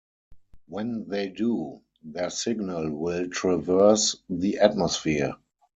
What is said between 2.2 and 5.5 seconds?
signal will traverse the atmosphere.